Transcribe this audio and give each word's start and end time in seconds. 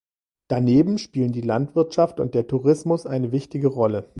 Daneben 0.47 0.97
spielen 0.97 1.31
die 1.31 1.41
Landwirtschaft 1.41 2.19
und 2.19 2.33
der 2.33 2.47
Tourismus 2.47 3.05
eine 3.05 3.31
wichtige 3.31 3.67
Rolle. 3.67 4.09